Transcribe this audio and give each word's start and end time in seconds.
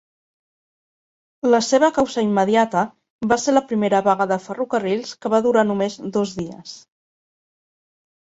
La 1.47 1.57
seva 1.65 1.89
causa 1.97 2.21
immediata 2.27 2.81
va 3.33 3.37
ser 3.43 3.53
la 3.53 3.63
primera 3.73 4.01
vaga 4.07 4.27
de 4.33 4.37
ferrocarrils 4.45 5.13
que 5.25 5.33
va 5.35 5.43
durar 5.49 5.65
només 5.67 5.99
dos 6.17 6.33
dies. 6.41 6.73